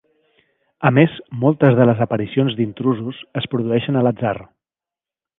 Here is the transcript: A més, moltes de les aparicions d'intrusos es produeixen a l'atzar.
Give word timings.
A 0.89 0.91
més, 0.97 1.17
moltes 1.43 1.75
de 1.79 1.85
les 1.89 2.01
aparicions 2.05 2.57
d'intrusos 2.61 3.19
es 3.43 3.47
produeixen 3.55 3.99
a 3.99 4.03
l'atzar. 4.07 4.33